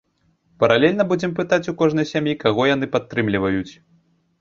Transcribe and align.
Паралельна 0.63 1.05
будзем 1.11 1.35
пытаць 1.41 1.61
у 1.73 1.75
кожнай 1.83 2.09
сям'і, 2.15 2.35
каго 2.43 2.69
яны 2.75 2.93
падтрымліваюць. 2.99 3.67